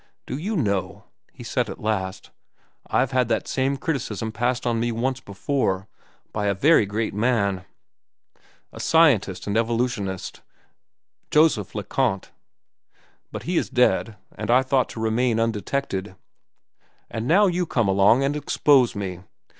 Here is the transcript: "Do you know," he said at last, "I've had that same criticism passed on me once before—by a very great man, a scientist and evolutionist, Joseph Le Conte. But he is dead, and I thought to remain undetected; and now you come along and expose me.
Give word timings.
"Do 0.25 0.35
you 0.35 0.55
know," 0.57 1.03
he 1.31 1.43
said 1.43 1.69
at 1.69 1.79
last, 1.79 2.31
"I've 2.87 3.11
had 3.11 3.27
that 3.27 3.47
same 3.47 3.77
criticism 3.77 4.31
passed 4.31 4.65
on 4.65 4.79
me 4.79 4.91
once 4.91 5.19
before—by 5.19 6.47
a 6.47 6.55
very 6.55 6.87
great 6.87 7.13
man, 7.13 7.65
a 8.73 8.79
scientist 8.79 9.45
and 9.45 9.55
evolutionist, 9.55 10.41
Joseph 11.29 11.75
Le 11.75 11.83
Conte. 11.83 12.29
But 13.31 13.43
he 13.43 13.57
is 13.57 13.69
dead, 13.69 14.17
and 14.33 14.49
I 14.49 14.63
thought 14.63 14.89
to 14.89 14.99
remain 14.99 15.39
undetected; 15.39 16.15
and 17.11 17.27
now 17.27 17.45
you 17.45 17.67
come 17.67 17.87
along 17.87 18.23
and 18.23 18.35
expose 18.35 18.95
me. 18.95 19.19